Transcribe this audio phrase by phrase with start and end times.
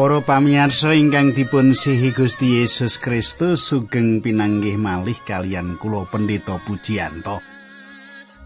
[0.00, 7.44] Para pamirsa ingkang dipun sihi Gusti Yesus Kristus sugeng pinanggih malih kalian kula Pendeta Pujiyanto.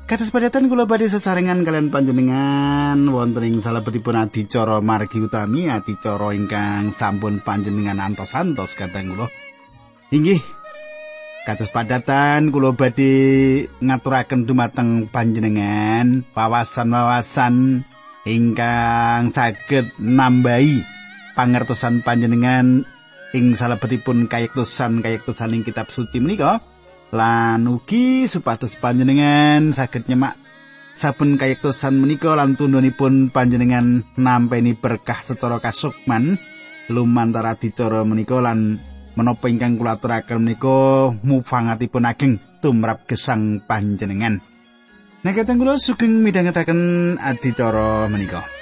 [0.02, 6.90] Kados padatan kula badhe sesarengan kalian panjenengan wonten ing salebetipun adicara margi utami adicara ingkang
[6.90, 9.30] sampun panjenengan antos-antos kateng kula.
[10.10, 10.42] Inggih
[11.46, 17.86] kados padatan kula badhe ngaturaken dumateng panjenengan wawasan-wawasan
[18.26, 21.03] ingkang saged nambahi
[21.34, 22.86] pangertosan panjenengan
[23.34, 26.62] ing salebetipun kayektosan kayektosan ing kitab suci menika
[27.10, 30.38] lan ugi supados panjenengan saged nyemak
[30.94, 36.38] saben kayektosan menika lan tundhonipun panjenengan nampeni berkah secara kasukman
[36.88, 38.78] lumantar adicara menika lan
[39.18, 44.42] menapa ingkang kula aturaken menika mufangatipun ageng tumrap gesang panjenengan.
[45.24, 48.53] Nah, kateng kula sugeng midhangetaken adicara menika.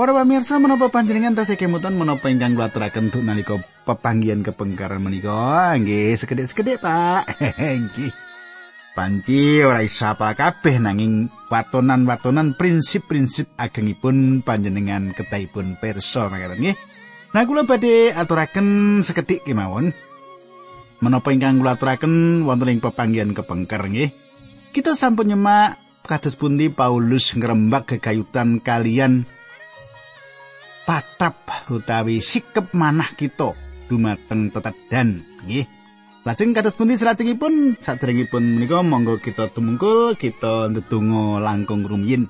[0.00, 5.76] Para pamirsa menapa panjenengan tasih kemutan menapa ingkang kula aturaken duk nalika pepanggihan kepengkaran menika
[5.76, 7.28] nggih sekedhik-sekedhik Pak.
[7.84, 8.08] Nggih.
[8.96, 16.76] Panci ora iso apa kabeh nanging watonan-watonan prinsip-prinsip agengipun panjenengan ketahipun perso makaten nggih.
[17.36, 19.92] Nah kula badhe aturaken sekedhik kemawon.
[21.04, 24.08] Menapa ingkang kula aturaken wonten ing pepanggihan kepengker nggih.
[24.72, 25.76] Kita sampun nyemak
[26.08, 29.28] kados pundi Paulus ngrembak gegayutan kalian
[30.88, 33.56] patrap utawi sikep manah kita
[33.90, 35.24] dumateng tetedan.
[35.44, 35.66] Nggih.
[36.20, 42.28] Lajeng kados pundi salajengipun sadèrèngipun menika monggo kita tumungkul kita ndedonga langkung rumiyin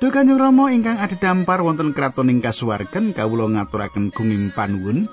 [0.00, 5.12] Duh Kanjeng Rama ingkang adhedhampar wonten kraton ing kasuwarken kawula ngaturaken gunging panuwun.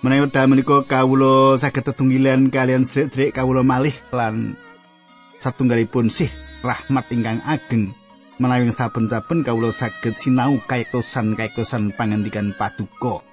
[0.00, 4.56] Menawi wekdal menika kawula saged tetunggilan kalian sedherek kawula malih lan
[5.36, 6.32] satunggalipun sih
[6.64, 7.92] rahmat ingkang ageng
[8.36, 13.24] menawi saben-saben kawula saged sinau kayektosan-kayektosan pangandikan paduka.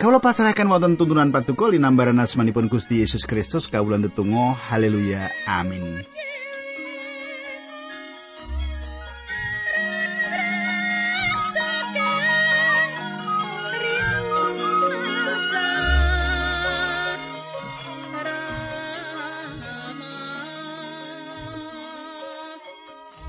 [0.00, 6.02] Kawula pasrahaken wonten tuntunan paduka linambaran asmanipun Gusti Yesus Kristus kawula ndedonga haleluya amin.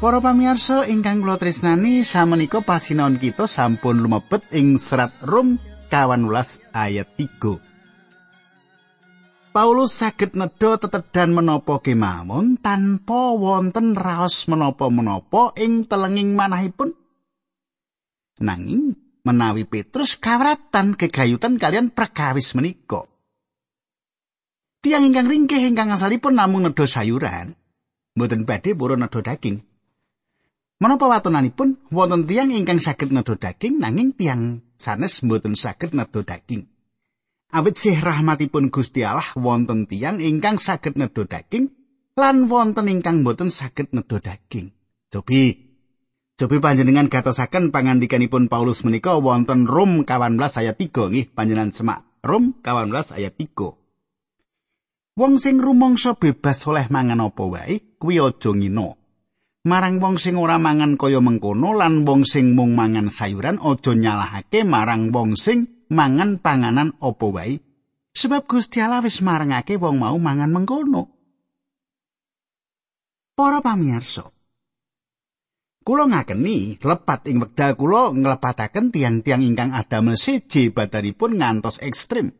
[0.03, 5.56] Para pamirsa ingkang kula tresnani samenika pasinaon kita sampun lumebet ing serat Rum
[5.88, 6.28] 18
[6.75, 9.56] ayat 3.
[9.56, 16.92] Paulus saged nedha tetedan menapa kemawon tanpa wonten raos menapa-menapa ing telenging manahipun.
[18.44, 23.08] Nanging menawi Petrus kawratan kegayutan kalian perkawis menika.
[24.84, 27.56] Tiang ingkang ringkih ingkang asalipun namung nedha sayuran,
[28.19, 29.63] mboten badhe purun nedha daging.
[30.83, 36.67] Menapa watonanipun wonten tiang ingkang saged nedha daging nanging tiang sanes mboten saged nedha daging.
[37.55, 41.71] Awit sih rahmatipun Gusti Allah wonten tiang ingkang saged nedha daging
[42.19, 44.75] lan wonten ingkang mboten saged nedha daging.
[45.07, 45.55] Cobi
[46.35, 52.59] Cobi panjenengan gatosaken pangandikanipun Paulus menika wonten Rom 18 ayat 3 nggih panjenengan semak Rom
[52.59, 55.15] 18 ayat 3.
[55.15, 59.00] Wong sing rumangsa bebas oleh mangan apa wae kuwi aja ngina.
[59.63, 64.68] Marang wong sing ora mangan kaya mengkono lan wong sing mung mangan sayuran aja nyalahake
[64.68, 67.63] marang wong sing mangan panganan apa wae
[68.12, 71.04] sebab Gusti Allah wis marangake wong mau mangan mengkono
[73.33, 74.30] Para pamirsa
[75.83, 82.31] Kulo ngakeni lepat ing wekdal kulo nglepataken tiang-tiang ingkang adamel seje badanipun ngantos ekstrim.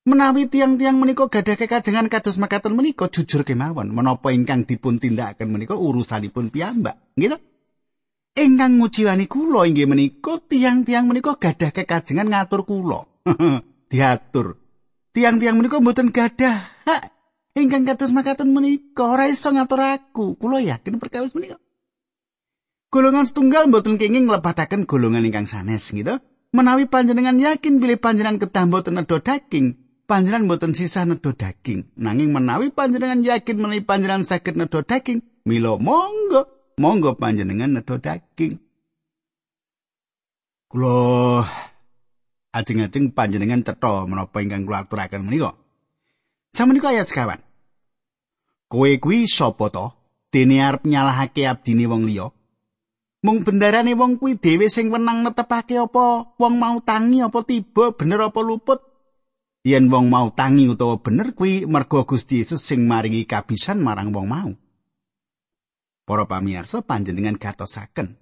[0.00, 5.76] Menawi tiang-tiang menika gadah kekajengan kados makaten menika jujur kemawon menapa ingkang dipun tindakaken menika
[5.76, 7.36] urusanipun piyambak, gitu.
[8.32, 13.04] Ingkang ngujiwani kula inggih menika tiang-tiang menika gadah kekajengan ngatur kula.
[13.92, 14.56] Diatur.
[15.12, 17.02] Tiang-tiang menika mboten gadah hak
[17.60, 20.40] ingkang kados makaten menika ora iso ngatur aku.
[20.40, 21.60] Kula yakin perkawis menika.
[22.88, 26.24] Golongan setunggal mboten kenging nglebataken golongan ingkang sanes, gitu.
[26.56, 29.79] Menawi panjenengan yakin bilih panjenengan kedah mboten daging,
[30.10, 31.86] panjenengan mboten sisah nedha daging.
[31.94, 38.58] Nanging menawi panjenengan yakin menawi panjenengan saged nedha daging, mila monggo, monggo panjenengan nedha daging.
[40.66, 41.46] Kula
[42.50, 45.54] ajeng-ajeng panjenengan cetha menapa ingkang kula aturaken menika.
[46.50, 47.38] Samenika ayat sekawan.
[48.66, 49.86] Kowe kuwi sapa to?
[50.30, 52.30] Dene arep nyalahake abdine wong liya.
[53.22, 58.30] Mung bendarane wong kuwi dhewe sing wenang netepake apa wong mau tangi apa tiba bener
[58.30, 58.89] apa luput.
[59.60, 64.26] Yen wong mau tangi utawa bener kuwi mergo Gusti Yesus sing maringi kabisan marang wong
[64.26, 64.50] mau.
[66.08, 68.16] Para pamirsa panjenengan gatosaken.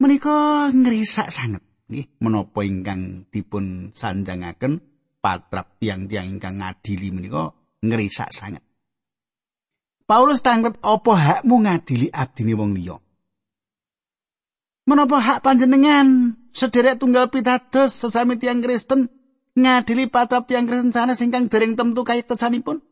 [0.00, 4.82] Menika ngrisak sanget nggih menapa ingkang dipun sanjangaken
[5.22, 7.52] patrap tiang-tiang ingkang ngadili menika
[7.84, 8.64] ngrisak sanget.
[10.08, 12.96] Paulus tanglet apa hakmu ngadili abdine wong liya?
[14.86, 19.10] Menapa hak panjenengan sederek tunggal pitados sesami tiang Kristen
[19.56, 22.84] ngadili patrap tiang Kristen sana singkang dereng temtu kaitosanipun?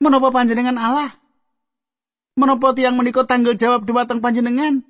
[0.00, 1.12] Menapa panjenengan Allah?
[2.38, 4.80] Menapa tiang menika tanggung jawab dhumateng panjenengan?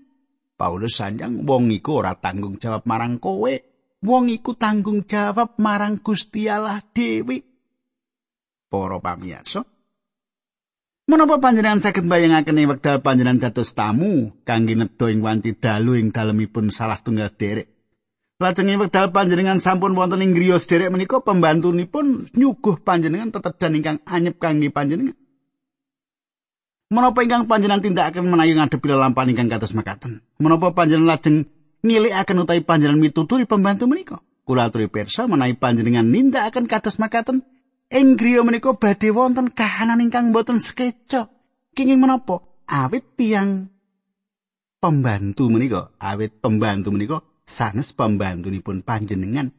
[0.55, 3.51] Paulus sanjang wong iku ora tanggung jawab marang kowe.
[4.05, 7.43] Wong iku tanggung jawab marang Gusti Allah dhewe.
[8.71, 9.67] Para pamirsa,
[11.11, 16.15] Menapa panjenengan saged mbayangaken ing wekdal panjenengan dados tamu kangge nedha ing wanci dalu ing
[16.15, 17.80] dalemipun salah tunggal derek.
[18.41, 23.99] Lajeng ing wekdal panjenengan sampun wonten ing griya sederek menika pembantunipun nyuguh panjenengan tetedan ingkang
[24.09, 25.13] anyep kangge panjenengan.
[26.89, 30.25] Menapa ingkang panjenengan tindakaken menawi ngadepi lelampahan ingkang kados makaten?
[30.41, 31.37] Menapa panjenengan lajeng
[31.85, 34.25] ngilikaken utawi panjenengan mituturi pembantu menika?
[34.49, 37.45] Kula aturi pirsa menawi panjenengan nindakaken kados makaten,
[37.91, 41.27] Ing griya menika badhe wonten kahanan ingkang boten sekeca.
[41.75, 42.41] Kenging menapa?
[42.71, 43.67] Awit tiang
[44.79, 47.19] pembantu menika, awit pembantu menika
[47.51, 49.51] sanes pembantunipun panjenengan.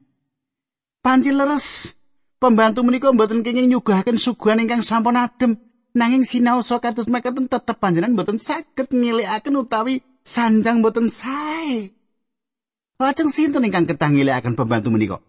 [1.04, 1.92] Panci leres
[2.40, 5.60] pembantu menika boten kenging nyuguhaken suguhan ingkang sampun adem.
[5.92, 11.92] Nanging sinaosa kados mekaten tetep panjenengan boten saged ngilikaken utawi sanjang boten sae.
[12.96, 15.20] Lajeng sinten ingkang ketah ngilikaken pembantu menika?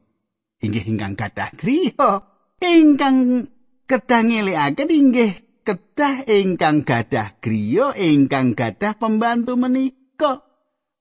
[0.62, 2.32] Inggih ingkang gadah griya.
[2.62, 3.50] ingkang
[3.90, 5.32] kedah ngelikaken inggih
[5.66, 10.46] kedah ingkang gadah griya ingkang gadah pembantu menika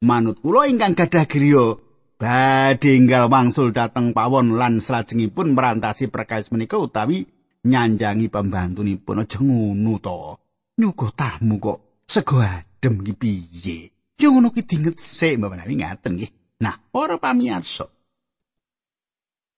[0.01, 1.77] manut kula ingkang gadah griya
[2.17, 7.29] badhe enggal wangsul dhateng pawon lan salajengipun merantasi perkawis menika utawi
[7.61, 10.41] nyanjangi pembantunipun aja ngono to.
[10.81, 12.05] Nyuguh tamu kok.
[12.09, 13.77] Sego adem iki piye?
[14.17, 16.31] Yo ngono ki dinget sik mbak menawi ngaten nggih.
[16.65, 17.85] Nah para pamirsa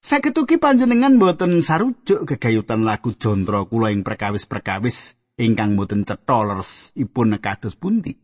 [0.04, 6.92] Saketuki panjenengan boten sarujuk gegayutan lagu jondro kula ing perkawis-perkawis ingkang boten cetha leres
[7.40, 8.23] kados pundi.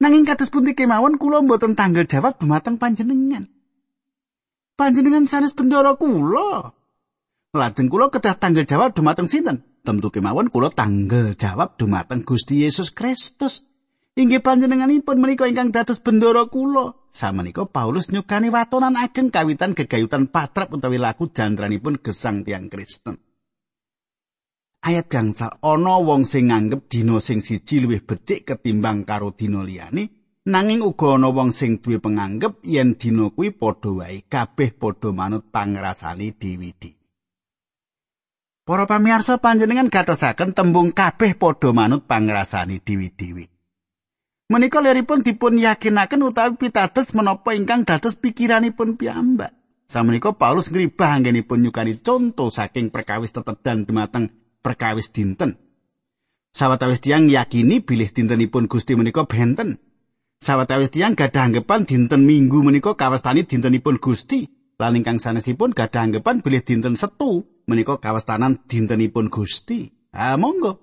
[0.00, 3.52] Nanging kados pundi kemawon kula boten tanggal jawab dumateng panjenengan.
[4.72, 6.72] Panjenengan sanes bendoro kula.
[7.52, 9.60] Lajeng kula kedah tanggal jawab dumateng sinten?
[9.84, 13.68] Tentu kemawon kula tanggal jawab dumateng Gusti Yesus Kristus.
[14.16, 16.96] Inggih panjenenganipun menika ingkang dados bendoro kula.
[17.12, 23.20] Samenika Paulus nyukani watonan ageng kawitan gegayutan patrap utawi laku jantranipun gesang tiang Kristen.
[24.80, 30.08] Ayat gangsal ana wong sing nganggep dina sing siji luwih becik ketimbang karo dina liyane,
[30.48, 35.52] nanging uga ana wong sing duwe penganggep yen dina kuwi padha wae kabeh padha manut
[35.52, 36.96] pangrasane dewi-dewi.
[38.64, 43.52] Para pamirsa panjenengan gatosaken tembung kabeh padha manut pangrasane dewi-dewi.
[44.48, 49.52] Menika leripun dipun yakinaken utawi pitados menapa ingkang dados pikiranipun piyambak.
[49.84, 55.56] Samenika Paulus ngribah anggenipun nyukani conto saking perkawis tetedan dumateng perkawis dinten.
[56.50, 59.78] Sawetawis tiyang yakini bilih dintenipun Gusti menika benten.
[60.42, 64.50] Sawetawis tiyang gadah anggapan dinten Minggu menika kawastani dintenipun Gusti.
[64.80, 69.92] Lan ingkang sanesipun gadah anggapan bilih dinten Setu menika kawastanan dintenipun Gusti.
[70.10, 70.82] Ah monggo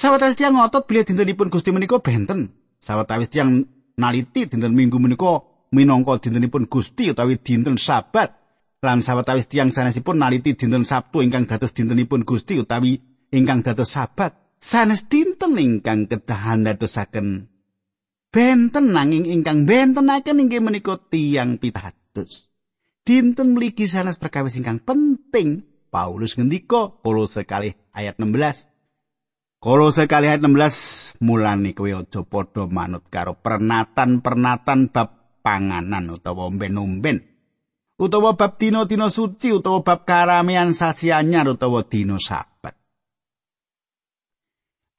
[0.00, 2.56] Sawetawis tiyang ngotot bilih dintenipun Gusti menika benten.
[2.80, 3.68] Sawetawis tiyang
[4.00, 5.44] naliti dinten Minggu menika
[5.76, 8.39] minangka dintenipun Gusti utawi dinten Sabat.
[8.80, 12.96] Lan sawetawis tiyang sanesipun naliti dinten Sabtu ingkang dados dintenipun Gusti utawi
[13.28, 14.56] ingkang dados Sabat.
[14.60, 17.48] Sanes dinten ingkang kedahan dadosaken
[18.30, 22.52] benten nanging ingkang bentenaken inggih menika tiyang pitados.
[23.04, 25.68] Dinten mligi sanes perkawis ingkang penting.
[25.90, 28.70] Paulus ngendika Kolose sekali ayat 16
[29.60, 37.29] Kolo sekali ayat 16 mulane kowe aja padha manut karo pernatan-pernatan bab panganan utawa omben-omben
[38.00, 42.72] utawa bab dina-dina suci utawa bab karamean sasi anyar utawa dina sabat.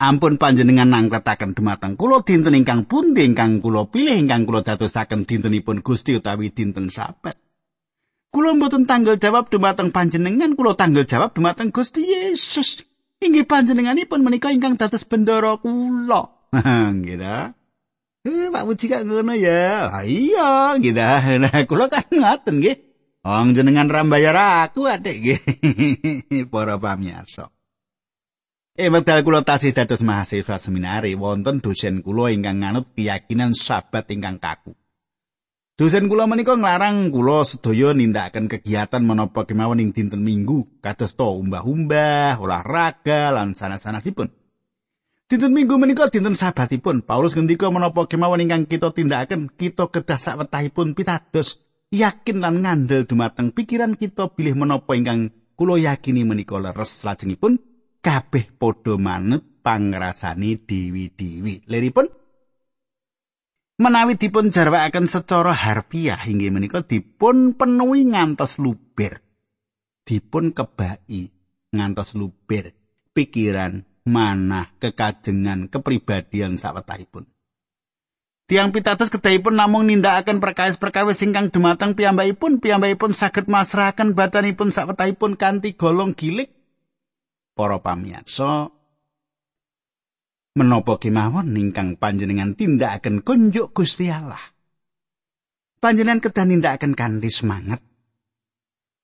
[0.02, 5.82] Ampun panjenengan nangkretaken dumateng kula dinten ingkang pundi ingkang kula pilih ingkang kula dadosaken dintenipun
[5.82, 7.38] Gusti utawi dinten sabat.
[8.32, 12.80] Kula mboten tanggal jawab dumateng panjenengan, kula tanggal jawab dumateng Gusti Yesus.
[13.22, 16.50] inggih panjenenganipun menika ingkang dados bendara kula.
[16.98, 17.22] Nggih
[18.22, 19.90] Eh, Pak Puji kak ngono ya.
[19.90, 21.02] Ah, iya, gitu.
[21.42, 22.91] Nah, kula kan ngaten nggih.
[23.22, 25.42] Wong jenengan rambayar aku adik nggih.
[26.52, 27.54] Para pamirsa.
[28.74, 34.42] Eh wekdal kula tasih dados mahasiswa seminari wonten dosen kula ingkang nganut keyakinan sabat ingkang
[34.42, 34.74] kaku.
[35.78, 41.30] Dosen kula menika nglarang kula sedaya nindakaken kegiatan menapa kemawon ing dinten Minggu kados to
[41.30, 44.34] umbah-umbah, olahraga lan sanes-sanesipun.
[45.30, 50.98] Dinten Minggu menika dinten sabatipun Paulus ngendika menapa kemawon ingkang kita tindakaken kita kedah sawetahipun
[50.98, 51.62] pitados
[51.92, 55.30] yakin lan ngandel dumateng pikiran kita bilih menapa ingkang
[55.60, 57.60] kula yakini menika leres lajengipun
[58.02, 61.70] kabeh padha manut pangrasani dewi-dewi.
[61.70, 62.08] Leripun
[63.78, 69.22] menawi dipun jarwakaken secara harfiah inggih menika dipun penuhi ngantos luber.
[70.02, 71.30] Dipun kebai
[71.72, 72.74] ngantos luber
[73.12, 77.31] pikiran, manah, kekajengan, kepribadian sawetahipun.
[78.52, 85.80] Tiang pitados kedahipun namung nindakaken perkawis-perkawis ingkang dumateng piyambakipun, piyambakipun saged masrahaken badanipun sawetahipun kanthi
[85.80, 86.52] golong gilik
[87.56, 88.68] para pamirsa
[90.52, 94.44] menapa kemawon ingkang panjenengan tindakaken kunjuk Gusti Allah
[95.80, 97.80] panjenengan kedah nindakaken kanthi semangat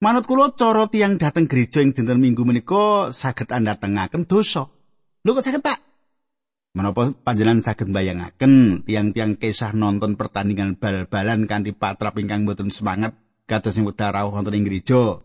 [0.04, 4.70] Manut kula cara tiang dateng gereja ing dinten Minggu menika saged anda tengaken dosa.
[5.26, 5.87] Lho kok saged Pak?
[6.78, 13.18] Menapa panjenengan saged bayangaken tiang-tiang kisah nonton pertandingan bal-balan kanthi patrap ingkang boten semangat
[13.50, 15.18] kados ing wekdal rawuh wonten ing gereja.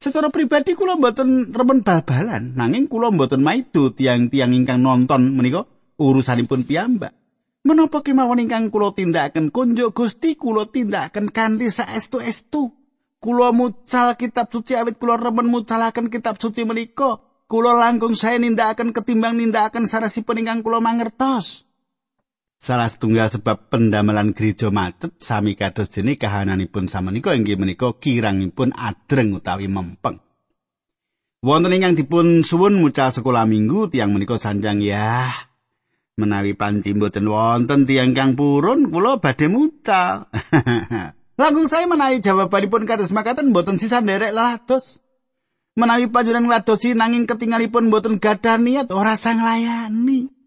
[0.00, 5.68] Secara pribadi kula mboten remen bal-balan, nanging kula mboten maido tiang-tiang ingkang nonton menika
[6.00, 7.12] urusanipun piyambak.
[7.60, 12.72] Menapa kemawon ingkang kula tindakaken kunjuk Gusti kula tindakaken kanthi saestu-estu.
[13.20, 17.20] Kula mucal kitab suci awit kula remen mucalaken kitab suci menika.
[17.50, 21.66] Kula langkung saya nindakaken ketimbang nindakaken sanesipun ingkang kula mangertos.
[22.62, 29.34] Salah setunggal sebab pendamelan gereja macet sami kados dene kahananipun samenika inggih menika kirangipun adreng
[29.34, 30.22] utawi mempeng.
[31.42, 35.34] Wonten ingkang dipun suwun mucal sekolah minggu tiang menika sanjang ya.
[36.22, 40.30] Menawi panci mboten wonten tiang kang purun kula badhe mucal.
[41.40, 45.02] Langkung saya menawi jawabanipun kados makaten mboten sisa nderek lados.
[45.78, 50.40] Menawi panjenengan ladosi nanging ketinggalipun mboten gadah niat ora sang layani.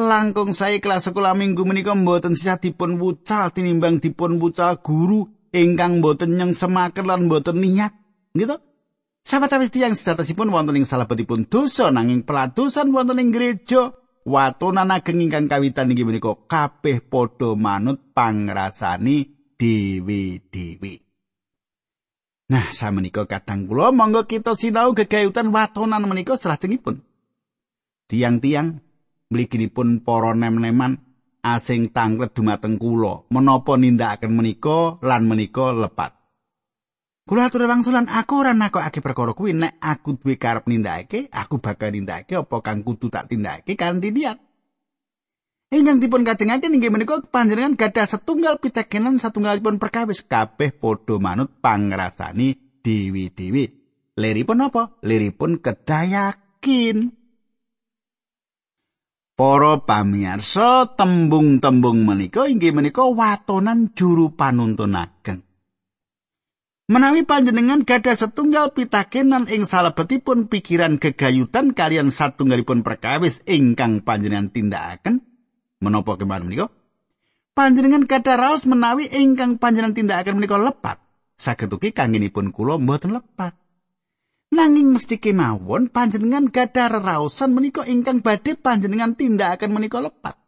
[0.00, 6.00] langkung saya kelas sekolah minggu menika mboten sisa dipun wucal tinimbang dipun wucal guru ingkang
[6.00, 7.92] mboten nyeng semaken lan mboten niat
[8.32, 8.56] gitu
[9.20, 13.92] Sahabat awis tiang sejatasipun wonten ing salebetipun dosa nanging pelatusan wonten ing gereja
[14.24, 19.28] watonan ageng ingkang kawitan inggih menika kabeh padha manut pangrasani
[19.60, 21.09] dewi-dewi.
[22.50, 26.98] Nah, samenika kadang kula monggo kita sinau gegayutan watonan menika salajengipun.
[28.10, 28.82] Tiang-tiang
[29.30, 30.98] mliginipun para nem-neman
[31.46, 36.18] asing tanglet dumateng kula menapa nindakaken menika lan menika lepat.
[37.22, 39.54] Kula atur wangsulan aku ora nakokake perkara kuwi.
[39.54, 44.49] Nek aku duwe karep nindakake aku bakal nindakake apa kang kudu tak tindakake kanthi niat
[45.70, 52.58] Ingkang dipun kajengaken inggih menika panjenengan gadah setunggal pitekenan satunggalipun perkawis kabeh padha manut pangrasani
[52.82, 53.70] dewi-dewi.
[54.18, 54.98] Leripun apa?
[55.06, 57.14] Leripun kedayakin.
[59.38, 65.46] Para pamirsa, tembung-tembung menika inggih menika watonan juru panuntun ageng.
[66.90, 75.29] Menawi panjenengan gadah setunggal pitakenan ing salebetipun pikiran gegayutan kalian satunggalipun perkawis ingkang panjenengan tindakaken,
[75.80, 76.68] menapa kemarin menika?
[77.56, 81.02] Panjenengan gadah raos menawi ingkang panjenengan tindakaken menika lepat,
[81.34, 83.58] saged ugi kangenipun kula mboten lepat.
[84.50, 90.38] Nanging mesti kemawon panjenengan gadah rerausan menika ingkang badhe panjenengan tindakaken menika lepat.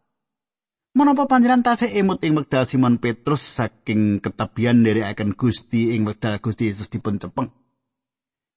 [0.92, 6.68] Menapa panjenengan tasih emut ing wekdal Simon Petrus saking ketebian akan Gusti ing wekdal Gusti
[6.68, 7.48] Yesus dipun cepeng.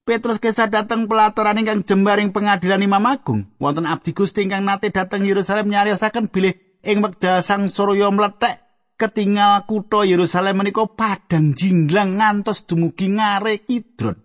[0.06, 3.48] Petrus kesah dateng pelatoran ingkang jembaring pengadilan Imam Agung.
[3.58, 8.66] Wonten abdi Gusti ingkang nate dateng Yerusalem nyariosaken bilih ing wekdal Sang Surya mletek
[8.96, 14.16] ketinggal kutha Yerusalem menika padang jinglang ngantos dumugi ngare Kidron.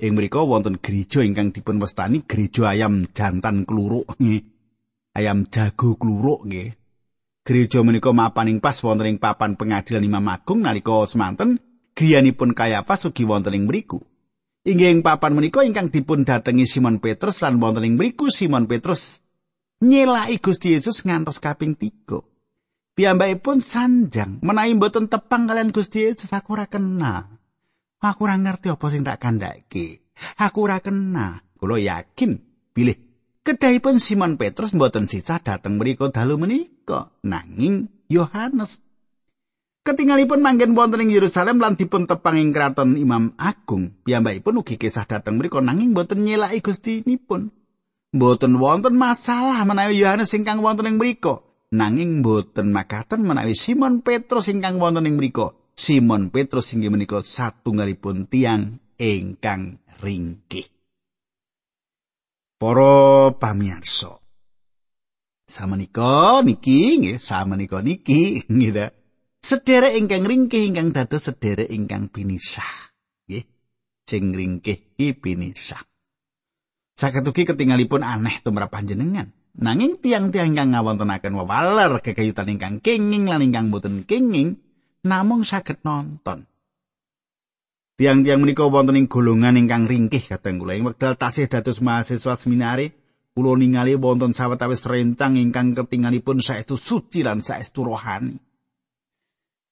[0.00, 4.16] Ing mriku wonten gereja ingkang dipun wastani gereja ayam jantan kluruk.
[5.12, 6.72] Ayam jago kluruk nggih.
[7.44, 11.60] Gereja menika mapan ing pas wonten ing papan pengadilan Imam Agung nalika semanten
[11.92, 14.00] griyanipun Kayapas ugi wonten ing mriku.
[14.64, 19.20] Inggih ing papan menika ingkang dipun datengi Simon Petrus lan wonten ing mriku Simon Petrus
[19.80, 22.20] nyelaki Gusti Yesus ngantos kaping 3.
[22.94, 27.40] Piyambakipun sanjang menawi mboten tepang kalian Gusti Yesus aku ora kenal.
[28.00, 30.04] Aku ora ngerti apa sing tak kandhake.
[30.36, 31.40] Aku ora kena.
[31.56, 32.40] Kula yakin
[32.72, 32.96] pilih
[33.44, 38.80] kedahipun Simon Petrus mboten sisa dateng mriku dalu menika nanging Yohanes.
[39.80, 45.08] Ketinggalipun manggen wonten ing Yerusalem lan dipun tepang ing kraton Imam Agung, piyambakipun ugi kisah
[45.08, 47.48] dateng mriku nanging mboten nyelaki Gusti nipun.
[48.10, 51.46] Mboten wonten masalah menawi Yohanes ingkang wonten ing mriku.
[51.70, 55.54] Nanging mboten makaten menawi Simon Petrus ingkang wonten ing mriku.
[55.78, 60.66] Simon Petrus inggih menika satunggalipun tiang ingkang ringkih.
[62.58, 64.18] Para pamirsa.
[65.46, 68.90] Samenika niki nggih, samenika niki nggih.
[69.40, 72.90] Sederek ingkang ringkih ingkang dados sederek ingkang pinisah.
[73.30, 73.46] Nggih.
[74.04, 75.89] Sing ringkih iki pinisah.
[77.00, 79.32] Saketuki ketinggalipun aneh tumrap panjenengan.
[79.56, 84.60] Nanging tiang-tiang ingkang ngawontenaken wewaler kekayutan ingkang kenging lan ingkang boten kenging
[85.08, 86.44] namung saged nonton.
[87.96, 92.92] Tiang-tiang menika wonten ing golongan ingkang ringkih kateng kula ing wekdal tasih dados mahasiswa seminari
[93.32, 98.36] kula ningali wonten sawetawis rencang ingkang ketinggalipun saestu suci lan saestu rohani.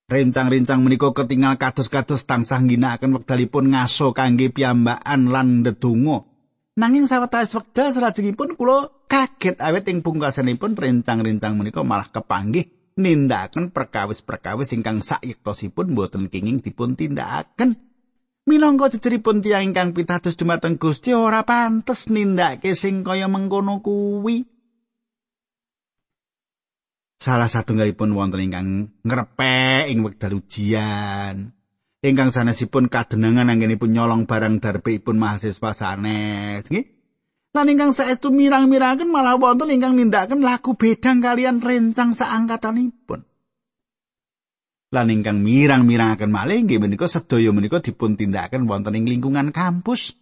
[0.09, 6.38] Rencang-rencang menika ketinggal kados-kados tansah ngginakaken wekdalipun ngaso kangge piyambakan lan ndedonga
[6.79, 14.71] Nanging sawetawis wekdal salajengipun kula kaget awet ing pungkasanipun rencang-rencang menika malah kepanggih nindakaken perkawis-perkawis
[14.79, 17.83] ingkang sayektosipun boten kenging dipun tindakaken.
[18.47, 24.47] Minangka jejeripun tiyang ingkang pitados dumateng Gusti ora pantes nindakake sing kaya mengkono kuwi.
[27.19, 28.69] Salah satunggalipun wonten ingkang
[29.03, 31.58] ngrepek ing wekdal ujian.
[32.05, 36.87] Ingkang sanesipun kadenangan anggenipun nyolong barang darbipun mahasiswa sanes nggih.
[37.57, 43.29] Lan ingkang saestu mirang-mirangaken malah wonten ingkang nindakaken laku bedang kalian rencang saangkatanipun
[44.89, 50.17] lan ingkang mirang-mirangaken malih nggih menika sedaya menika dipun tindakaken wonten ing lingkungan kampus.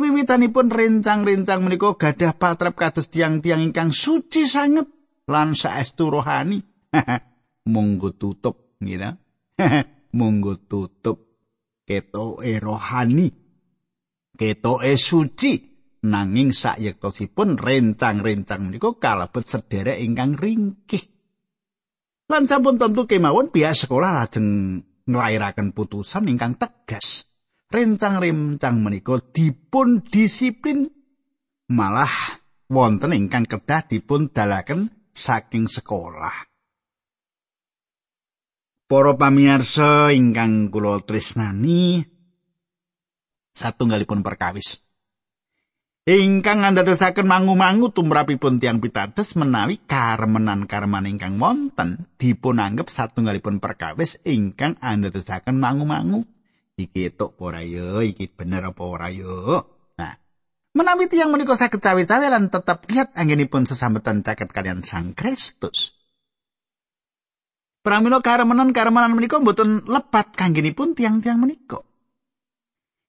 [0.00, 4.88] Wiwitanipun rencang-rencang menika gadah patrap kados tiang-tiang ingkang suci sanget
[5.28, 6.62] lan saestu rohani.
[7.74, 9.20] Monggo tutup ngira
[10.14, 11.30] monggo tutup
[11.86, 13.28] ketoke rohani
[14.38, 15.68] ketoke suci.
[16.00, 21.04] Nanging sayektosipun rencang-rencang menika kalebet sederek ingkang ringkih.
[22.24, 27.28] Lan sampun tentu kemawon pihak sekolah lajeng nglairaken putusan ingkang tegas.
[27.68, 30.88] Rencang-rencang menika dipun disiplin
[31.68, 32.40] malah
[32.72, 36.49] wonten ingkang kedah dipun dalaken saking sekolah
[38.90, 42.02] Para pamirsa ingkang kula tresnani
[43.54, 44.82] satunggalipun perkawis.
[46.10, 54.74] Ingkang andadosaken mangu-mangu tumrapipun tiang pitados menawi karemenan-kareman ingkang wonten dipun anggap satunggalipun perkawis ingkang
[54.82, 56.26] andadosaken mangu-mangu.
[56.74, 59.70] Iki tok ora yo, iki bener apa ora yo.
[60.02, 60.18] Nah,
[60.74, 65.99] menawi tiang menika saged cawe-cawe lan tetep lihat anggenipun sesambetan caket kalian Sang Kristus.
[67.80, 71.80] Pramila karemenan-karemenan menika mboten lepat kanggenipun tiang-tiang menika.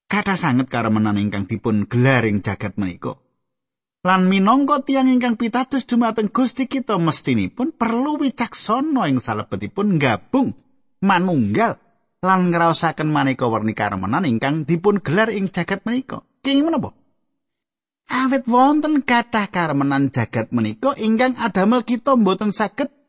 [0.08, 3.20] Kata sanget karemenan ingkang dipun gelar ing jagat menika.
[4.08, 10.56] Lan minangka tiang ingkang pitados dumateng Gusti kita mestinipun perlu wicaksana ing salebetipun gabung
[11.04, 11.76] manunggal
[12.24, 16.24] lan ngraosaken maneka warni karemenan ingkang dipun gelar ing jagat menika.
[16.48, 16.96] Kenging menapa?
[18.08, 23.01] Awit wonten kathah karemenan jagat menika ingkang adamel kita mboten saged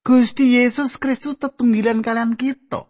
[0.00, 2.88] Gusti Yesus Kristus tetunggilan kalian kita.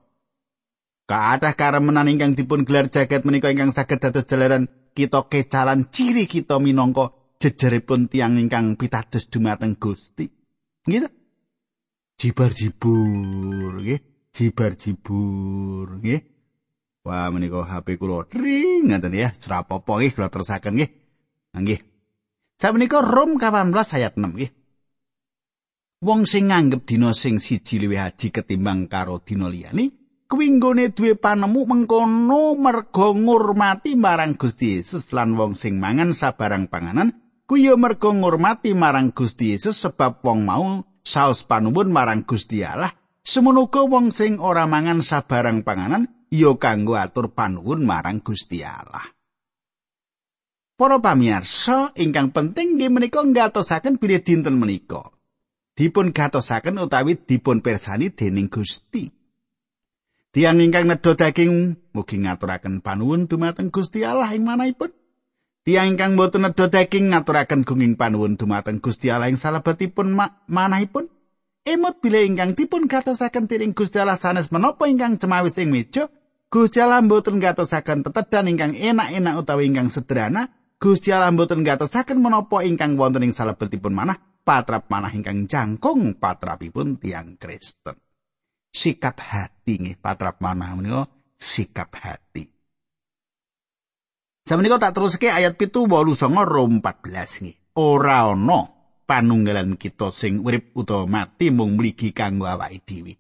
[1.11, 6.63] Kaadah karemenan ingkang dipun gelar jagat menika ingkang saged dados jalaran kita kecalan ciri kita
[6.63, 7.11] minangka
[7.43, 10.31] jejeripun tiang ingkang pitados dumateng Gusti.
[10.87, 11.11] Gitu.
[12.15, 14.31] Jibar jibur, nggih.
[14.31, 16.23] Jibar jibur, nggih.
[17.03, 20.91] Wah, menika HP kula ring ngaten ya, serapopo nggih kula terusaken nggih.
[21.59, 21.81] Nggih.
[22.55, 24.60] Sak menika Rom 18 ayat 6 nggih.
[26.01, 29.93] Wong sing nganggep dina sing siji luwih haji ketimbang karo dina liyane
[30.33, 36.73] kuwi nggone duwe panemu mengkono merga ngurmati marang Gusti Yesus lan wong sing mangan sabarang
[36.73, 37.13] panganan
[37.45, 42.97] kuwi ya merga ngurmati marang Gusti Yesus sebab wong mau saos panuwun marang Gusti Allah
[43.21, 49.05] semono wong sing ora mangan sabarang panganan ya kanggo atur panuwun marang Gusti Allah
[50.81, 55.20] Para pamirsa ingkang penting nggih menika ngatosaken bilih dinten menika.
[55.81, 59.09] Dipun gatosaken utawi dipun persani dening Gusti.
[60.29, 64.93] Tiang ingkang nedha daging mugi ngaturaken panuwun dumateng Gusti Allah ing manahipun.
[65.65, 71.09] Tiang ingkang boten nedha daging ngaturaken gunging panuwun dumateng Gusti Allah ing salebetipun ma manahipun.
[71.65, 76.13] Emot bile ingkang dipun gatosaken tiring Gusti Allah sanes menapa ingkang cemawis ing meja,
[76.53, 82.65] Gusti Allah boten gatosaken tetedan ingkang enak-enak utawi ingkang sederhana, Gusti Allah boten gatosaken menapa
[82.65, 87.95] ingkang wonten ing salebetipun manah, patrap manah ingkang jangkung patrapipun tiang Kristen.
[88.75, 91.07] Sikap hati nggih patrap manah menika
[91.39, 92.51] sikap hati.
[94.43, 97.79] Sameneika tak teruske ayat pitu wolu songo rom 14 nggih.
[97.79, 98.67] Ora ana
[99.07, 103.15] panunggalan kita sing urip utawa mati mung mligi kanggo awake dhewe.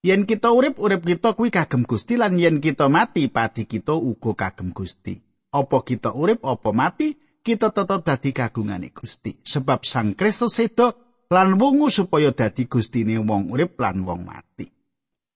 [0.00, 4.32] Yen kita urip, urip kita kuwi kagem Gusti lan yen kita mati, pati kita uga
[4.32, 5.20] kagem Gusti.
[5.52, 9.40] Apa kita urip, apa mati, kita tetep dadi kagungane Gusti.
[9.40, 14.68] Sebab Sang Kristus sedo lan wungu supaya dadi Gustine wong urip lan wong mati.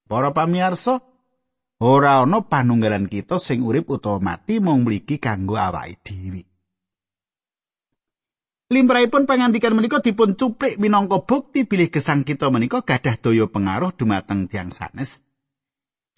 [0.05, 1.01] Para pamirsa,
[1.81, 6.43] ora ana panunggalan kita sing urip utawa mati mung mligi kanggo awake dhewe.
[8.75, 14.49] Limrahipun pangandikan menika dipun cuplik minangka bukti bilih gesang kita menika gadah daya pengaruh dumateng
[14.49, 15.23] tiang sanes.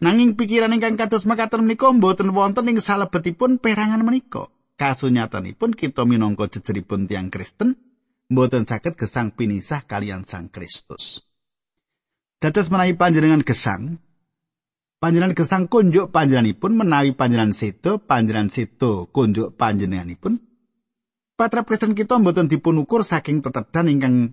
[0.00, 4.48] Nanging pikiran ingkang kados makaten menika mboten wonten ing salebetipun perangan menika.
[4.76, 7.80] Kasunyatanipun kita minangka jejeripun tiang Kristen
[8.28, 11.24] mboten saged gesang pinisah kalian Sang Kristus.
[12.36, 13.96] Dados menawi panjenengan gesang,
[15.00, 20.46] panjenengan gesang kunjuk panjenenganipun menawi panjenengan sedo, panjenengan sedo kunjuk panjenenganipun
[21.36, 24.32] Patra Kristen kita mboten dipun ukur saking tetedan ingkang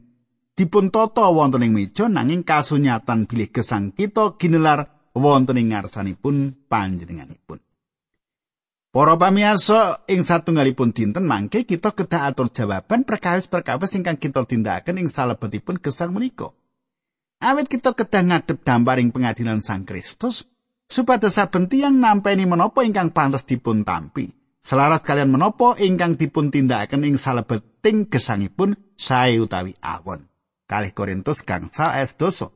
[0.55, 7.59] dipun tata wonten ing meja nanging kasunyatan bilih gesang kita ginelar wonten ing ngarsanipun panjenenganipun.
[8.93, 15.09] Para pamirsa ing satunggalipun dinten mangke kita kedah atur jawaban perkawis-perkawis ingkang kita tindakaken ing
[15.09, 16.53] salebetipun gesang menika.
[17.41, 20.45] Awit kita kedah ngadep damparing pengadilan Sang Kristus
[20.85, 24.29] supados saben tiyang nampi menapa ingkang pantes dipun tampi.
[24.61, 30.29] Selaras kalian menopo ingkang dipun tindakaken ing salebeting gesangipun sae utawi awon.
[30.69, 32.53] Kalih Korintus gangsal ayat doso.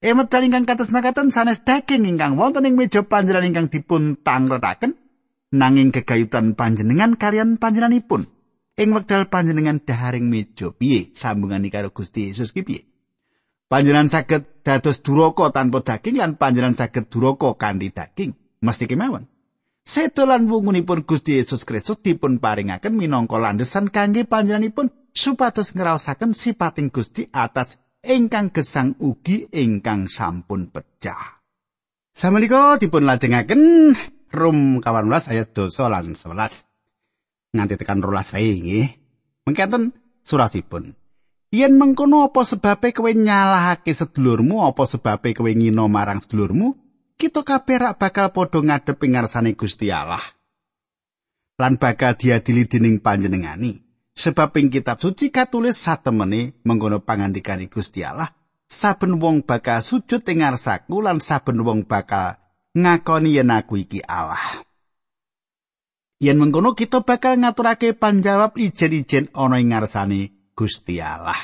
[0.00, 5.04] Emet ingkang kados makaten sanes daging ingkang wonten ing meja panjenengan ingkang dipun tangretaken
[5.52, 8.26] nanging kegayutan panjenengan kalian panjenenganipun.
[8.76, 12.84] Ing wekdal panjenengan daharing meja piye sambungan karo Gusti Yesus ki piye?
[13.66, 18.36] Panjenengan saged dados duraka tanpa daging lan panjenengan saged duraka kanthi daging.
[18.60, 19.26] Mesti kemawon.
[19.86, 26.92] Seto lan wungunipun Gusti Yesus Kristus dipun paringaken minangka landesan kangge panjenenganipun supados ngraosaken sipating
[26.92, 31.40] Gusti atas ingkang gesang ugi ingkang sampun pecah.
[32.12, 33.62] Samenika dipun lajengaken
[34.34, 36.66] Rum 18 ayat 2 lan 11.
[37.54, 38.88] Nganti tekan rolas wae nggih.
[39.46, 39.94] Mengkaten
[40.26, 40.94] surasipun.
[41.54, 46.74] Yen mengkono apa sebabe kowe nyalahake sedulurmu apa sebabe kowe ngino marang sedulurmu
[47.16, 50.20] kita kabeh rak bakal padha ngadep ing ngarsane Gusti Allah.
[51.56, 53.80] Lan bakal diadili dening panjenengani.
[54.16, 58.32] Sebab ing kitab suci katulis satemene mengkono pangandikane Gusti Allah,
[58.68, 62.36] saben wong bakal sujud ing ngarsaku lan saben wong bakal
[62.76, 64.62] ngakoni yen aku iki Allah.
[66.20, 71.36] Yen mengkono kita bakal ngaturake panjawab ijen-ijen ana ing ngarsane Gusti Allah.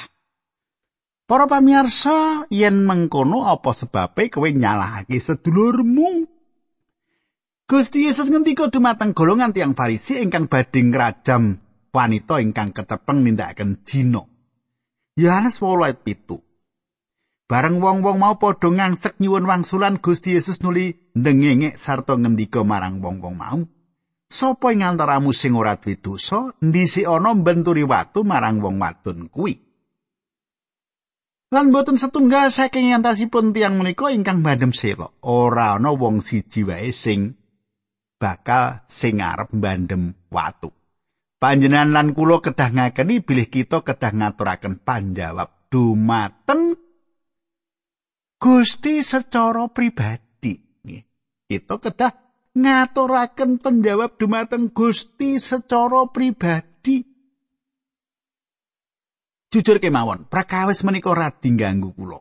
[1.29, 6.29] Para pamirsa, yen mengkono apa sebabe kowe nyalahake sedulurmu?
[7.68, 11.57] Gusti Yesus ngendika dumateng golongan tiang Farisi ingkang badhe ngrajam
[11.88, 14.21] wanita ingkang kecepeng nindakaken jina.
[15.16, 16.40] Yohanes 8 pitu.
[17.53, 23.37] Bareng wong-wong mau padha ngangsek nyuwun wangsulan Gusti Yesus nuli ndengenge sarta ngendika marang wong-wong
[23.37, 23.61] mau.
[24.33, 29.61] Sopo ing antaramu sing ora duwe dosa, ndisi ana mbenturi watu marang wong wadon kuwi?
[31.53, 35.12] Lan boten setunggal saking yantasipun tiang menika ingkang bandem sela.
[35.21, 37.37] Ora ana wong siji wae sing
[38.17, 40.73] bakal sing arep bandem watu.
[41.37, 46.82] Panjenengan lan kula kedah ngakeni bilih kita kedah ngaturaken panjawab dumateng
[48.42, 50.59] Gusti secara pribadi.
[51.46, 52.11] Kita kedah
[52.59, 57.07] ngaturaken penjawab dumateng Gusti secara pribadi.
[59.46, 62.18] Jujur kemawon, prakawis menika radi ganggu kula.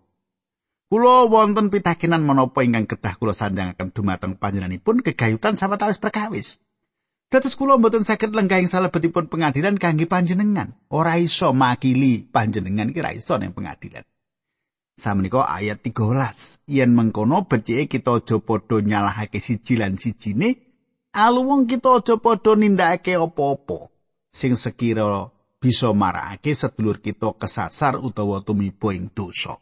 [0.93, 6.62] Kula wonten pitakenan menapa ingkang kedah kula sanjangaken dumateng panjenenganipun kegayutan sawetawis prakawis.
[7.34, 10.77] Dados kula mboten saged lenggahing salebetipun pengadilan kangge panjenengan.
[10.93, 14.05] Ora iso makili panjenengan iki ra iso ning pengadilan.
[15.02, 16.70] Samenika ayat 13.
[16.70, 20.62] Yen mengkono becike kita aja padha nyalahake siji lan sijine,
[21.18, 23.90] aluwung kita aja padha nindakake apa-apa
[24.30, 29.58] sing sekira bisa marakake sedulur kita kesasar utawa tumiba ing dosa.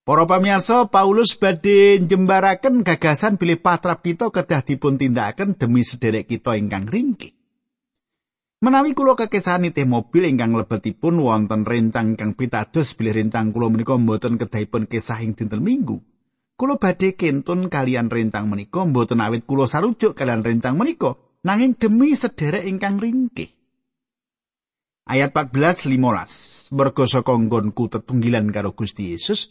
[0.00, 6.56] Para pamirsa, Paulus badhe njembaraken gagasan bilih patrap kita kedah dipun tindakaken demi sederek kita
[6.56, 7.39] ingkang ringkih.
[8.60, 13.96] Menawi kula kekesani teh mobil ingkang lebetipun wonten rencang ingkang pitados bilih rencang kula menika
[13.96, 15.96] mboten kedahipun kesah ing dinten Minggu.
[16.60, 22.12] Kula badhe kentun kalian rencang menika mboten awit kula sarujuk kalian rencang menika nanging demi
[22.12, 23.48] sederek ingkang ringkih.
[25.10, 29.50] ayat 14 15 mergo saka nggonku tetunggilan karo Gusti Yesus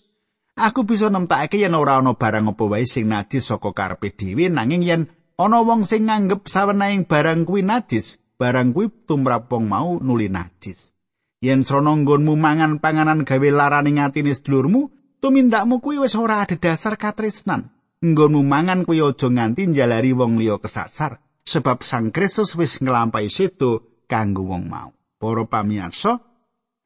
[0.56, 4.84] aku bisa nemtakake yen ora ana barang apa wae sing najis saka karepe dhewe nanging
[4.88, 5.02] yen
[5.36, 10.96] ana wong sing nganggep sawenahing barang kuwi najis, barang kuwi tumrap wong mau nuli najis.
[11.44, 17.68] Yen srana nggonmu mangan panganan gawe laraning atine sedulurmu, tumindakmu kuwi wis ora adhedhasar katresnan.
[18.00, 24.04] Nggonmu mangan kuwi aja nganti njalari wong liya kesasar, sebab Sang Kristus wis nglampahi sedo
[24.08, 24.96] kanggo wong mau.
[25.20, 26.24] Para pamirsa,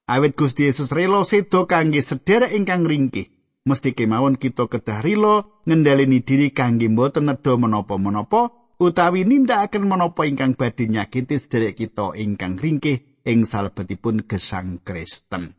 [0.10, 3.30] awit Gusti Yesus rela sedo kangge sederek ingkang ringkih,
[3.62, 10.60] mesti kemawon kita kedah rilo ngendhaleni diri kangge mboten nedha menapa-menapa utawi nindakaken menapa ingkang
[10.60, 15.56] badhe nyakiti sederek kita ingkang ringkih ing salebetipun gesang Kristen.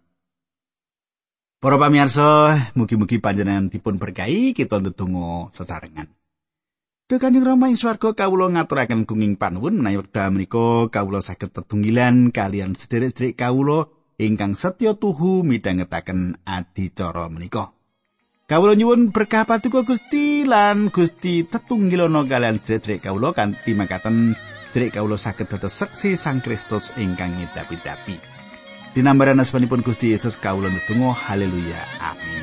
[1.64, 6.12] Para pamirsa, mugi-mugi panjenengan dipun berkahi kita ndedonga sesarengan.
[7.04, 12.32] Duh Kanjeng Rama ing swarga kawula ngaturaken gunging panuwun menawi wekdal menika kawula saged tetunggilan
[12.32, 17.73] kalian sederek-sederek kawula ingkang setya tuhu midhangetaken adicara menika.
[18.44, 24.37] Kawula nyuwun berkah patuko Gusti lan Gusti tetunggilono kalian sedherek kawula kanthi makaten
[24.68, 28.20] sedherek kawula saged dados seksi Sang Kristus ingkang ngidapi-dapi.
[28.92, 31.80] Dinambaran asmanipun Gusti Yesus kawula ndedonga haleluya.
[32.04, 32.34] Amin